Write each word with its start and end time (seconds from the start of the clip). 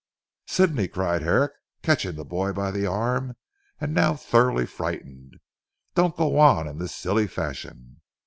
"Sidney," 0.47 0.87
cried 0.87 1.21
Herrick, 1.21 1.51
catching 1.83 2.15
the 2.15 2.25
boy 2.25 2.53
by 2.53 2.71
the 2.71 2.87
arm 2.87 3.35
and 3.79 3.93
now 3.93 4.15
thoroughly 4.15 4.65
frightened 4.65 5.37
"don't 5.93 6.17
go 6.17 6.39
on 6.39 6.67
in 6.67 6.79
this 6.79 6.95
silly 6.95 7.27
fashion." 7.27 8.01